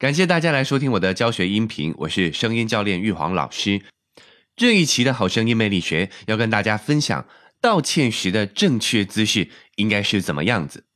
[0.00, 3.82] 感谢大家来收听我的教学音频，我是声音教练玉皇老师。
[4.56, 7.26] 这一期的好声音魅力学要跟大家分享
[7.60, 10.86] 道歉时的正确姿势应该是怎么样子。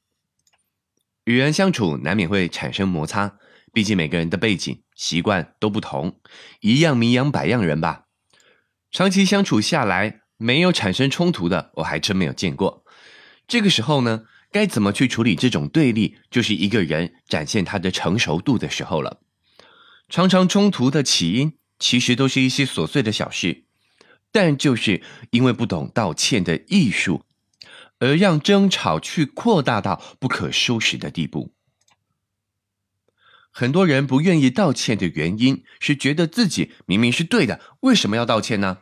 [1.26, 3.36] 与人相处难免会产生摩擦，
[3.74, 6.18] 毕竟每个人的背景习惯都不同，
[6.60, 8.04] 一样名扬百样人吧。
[8.90, 12.82] 长期相处下来没有产生冲突的，我还真没有见过。
[13.46, 14.22] 这个时候呢，
[14.54, 19.20] 该怎么去处理这种对立，就是一个人展现他的成熟度的时候了。
[20.08, 21.58] 常常冲突的起因。
[21.80, 23.64] 其实都是一些琐碎的小事，
[24.30, 27.24] 但就是因为不懂道歉的艺术，
[27.98, 31.52] 而让争吵去扩大到不可收拾的地步。
[33.50, 38.78] 很多人不愿意道歉的原因是觉得自己明明是对的，为什么要道歉呢？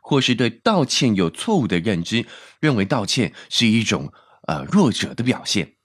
[0.00, 2.24] 或是对道歉有错误的认知，
[2.60, 4.12] 认为道歉是一种
[4.48, 5.76] 呃弱者的表现。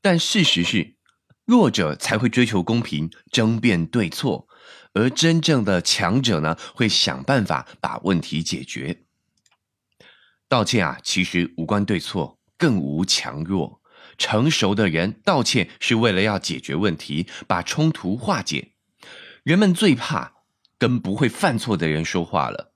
[0.00, 0.96] 但事实是。
[1.44, 4.46] 弱者才会追求公平、争辩对错，
[4.92, 9.02] 而真正的强者呢，会想办法把问题解决。
[10.48, 13.82] 道歉啊，其实无关对错，更无强弱。
[14.16, 18.74] 成熟的人道歉是为了要解决问题，把冲突化解。
[19.42, 20.44] 人们最怕
[20.78, 22.71] 跟不会犯错的人说话了。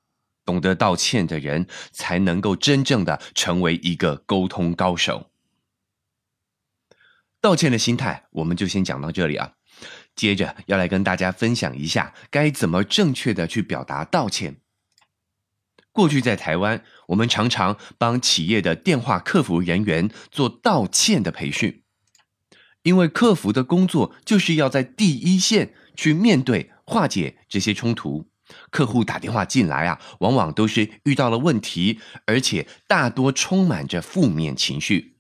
[0.47, 5.31] 懂得道歉的人，才能够真正的成为一个沟通高手。
[7.43, 9.53] 道歉的心态，我们就先讲到这里啊。
[10.15, 14.61] 接着要来跟大家分享一下，该怎么正确的去表达道歉。
[15.93, 21.83] 过去在台湾，我们常常帮企业的电话客服人员做道歉的培训，
[22.83, 28.31] 因为客服的工作就是要在第一线去面对化解这些冲突。
[28.71, 35.17] 客户打电话进来啊，往往都是遇到了问题，而且大多充满着负面情绪。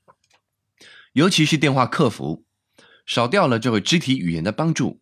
[1.13, 2.45] 尤其是电话客服，
[3.07, 5.01] 少掉了这个肢体语言的帮助。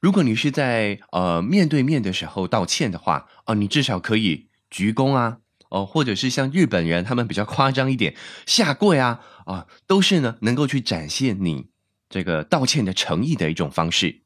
[0.00, 5.38] 如果你是在呃面对面的时候道歉的话，哦，你至少可以鞠躬啊，
[5.70, 11.68] 哦，或者是像日本人他们比较夸张一点，下跪啊，啊，都是呢能够去展现你
[12.10, 14.21] 这个道歉的诚意的一种方式。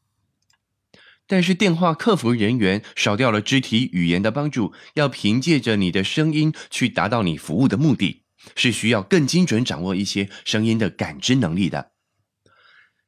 [1.27, 8.23] 但是电话客服人员少掉了肢体语言的帮助，要凭借着你的声音去达到你服务的目的。
[8.55, 11.91] 是需要更精准掌握一些声音的感知能力的，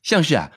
[0.02, 0.50] 像是啊，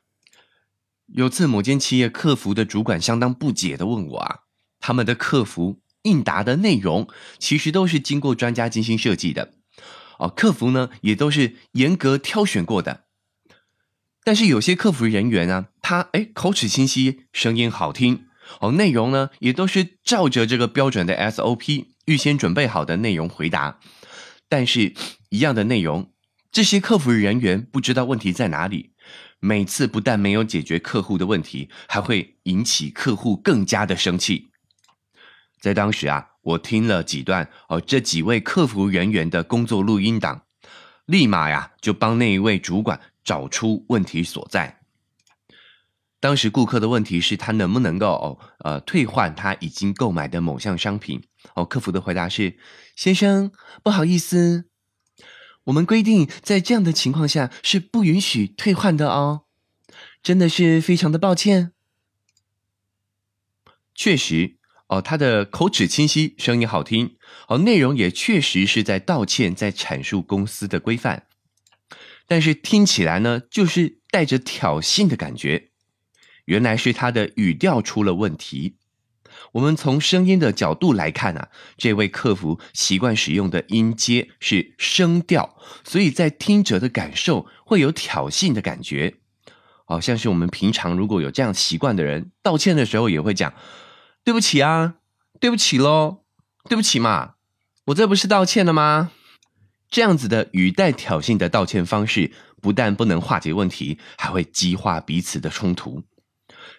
[1.05, 4.39] 有次某间企业客服的主管相当不解的问我啊，
[4.79, 7.07] 他们的客服应答的内容
[7.37, 9.53] 其实都是经过专家精心设计的，
[10.17, 13.03] 哦，客服呢也都是严格挑选过的，
[14.23, 18.23] 但是有些客服人员呢，他哎口齿清晰，声音好听，
[18.61, 23.77] 哦，内容呢也都是照着这个标准的 SOP 预先准备好的内容回答。
[24.47, 24.93] 但是，
[25.31, 26.13] 一样的内容，
[26.49, 28.93] 这些客服人员不知道问题在哪里。
[29.41, 34.51] 每次不但没有解决客户的问题，还会引起客户更加的生气。
[35.59, 40.43] 在当时啊，我听了几段哦，这几位客服人员的工作录音档，
[41.05, 44.77] 立马呀就帮那一位主管找出问题所在。
[46.21, 51.23] 当时顾客的问题是他能不能够哦呃退换他已经购买的某项商品。
[51.55, 52.57] 哦，客服的回答是
[52.95, 53.51] ：“先生，
[53.83, 54.65] 不好意思，
[55.63, 59.45] 我们规定在这样的情况下是不允许退换的哦，
[60.21, 61.71] 真的是非常的抱歉。”
[63.95, 64.57] 确实，
[64.89, 67.17] 哦，他的口齿清晰，声音好听，
[67.47, 71.25] 哦，内容也确实是在道歉，在阐述公司的规范，
[72.27, 75.70] 但是听起来呢，就是带着挑衅的感觉。
[76.45, 78.77] 原来是他的语调出了问题。
[79.53, 89.15] 我们从声音的角度来看啊，这位客服习惯使用的音阶是声调，所以在听者的感受会有挑衅的感觉，
[89.85, 93.53] 好像是我们平常如果有这样习惯的人，道歉的时候也会讲
[94.23, 94.95] “对不起啊，
[95.39, 96.23] 对不起喽，
[96.69, 97.35] 对不起嘛，
[97.85, 99.11] 我这不是道歉了吗？”
[99.89, 102.31] 这样子的语带挑衅的道歉方式，
[102.61, 106.03] 不但不能化解问题，还会激化彼此的冲突。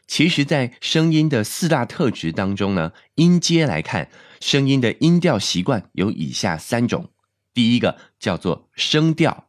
[0.07, 4.11] 其实，在声音的四大特质当中呢，音阶来看，
[4.41, 7.11] 声音的音调习惯有以下三种：
[7.55, 9.49] 第一个叫做声调，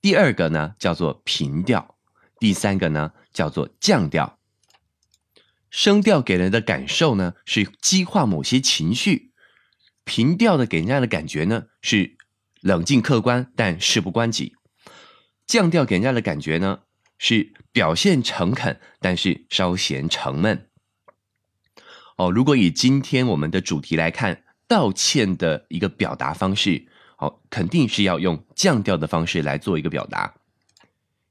[0.00, 1.96] 第二个呢叫做平调，
[2.38, 4.38] 第三个呢叫做降调。
[5.70, 9.32] 声调给人的感受呢是激化某些情绪，
[10.04, 12.16] 平调的给人家的感觉呢是
[12.60, 14.54] 冷静客观但事不关己，
[15.46, 16.82] 降调给人家的感觉呢。
[17.18, 20.68] 是表现诚恳，但是稍显沉闷。
[22.16, 26.86] 哦，如果以今天我们的主题来看，道歉的一个表达方式，
[27.16, 30.34] 好，肯定是要用降调的方式来做一个表达。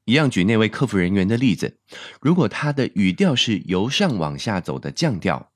[0.05, 1.79] 一样举那位客服人员的例子，
[2.21, 5.51] 如果他的语调是由上往下走的降调，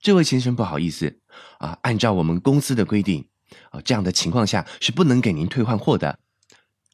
[0.00, 1.20] 这位先生不好意思
[1.58, 3.28] 啊，按照我们公司的规定
[3.70, 6.18] 啊，这样的情况下是不能给您退换货的，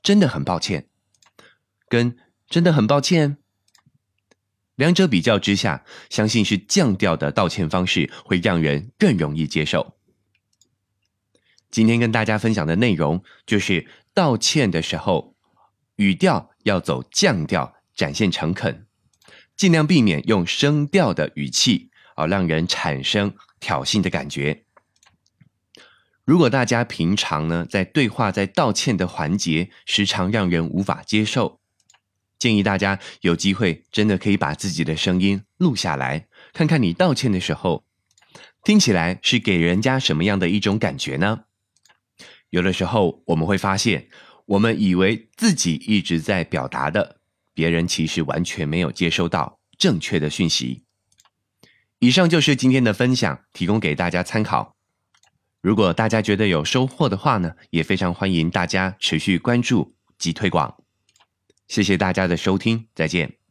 [0.02, 0.88] 真的很抱歉。
[1.88, 2.18] 跟
[2.48, 3.38] 真的很抱歉，
[4.74, 9.96] 两者比较之下，相信是降调的道歉方式会让人更容易接受。
[11.70, 15.34] 今天跟大家分享的内容就是道歉的时候。
[15.96, 18.86] 语调要走降调，展现诚恳，
[19.56, 24.66] 尽量避免用升调的语气，啊，让人产生挑衅的感觉。
[26.26, 31.60] 如果大家平常呢，在对话在道歉的环节，时常让人无法接受，
[32.38, 37.84] 建议大家有机会真的可以把自己的声音录下来，看看你道歉的时候，
[38.62, 41.44] 听起来是给人家什么样的一种感觉呢？
[42.50, 44.08] 有的时候我们会发现。
[44.46, 47.16] 我们以为自己一直在表达的，
[47.52, 50.84] 别人其实完全没有接收到正确的讯息。
[51.98, 54.76] 以上就是今天的分享，提供给大家参考。
[55.60, 60.85] 如果大家觉得有收获的话呢，也非常欢迎大家持续关注及推广。
[61.68, 63.45] 谢谢大家的收听，再见。